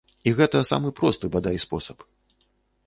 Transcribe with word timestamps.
І 0.29 0.31
гэта 0.39 0.61
самы 0.71 0.89
просты, 1.01 1.25
бадай, 1.37 1.61
спосаб. 1.67 1.97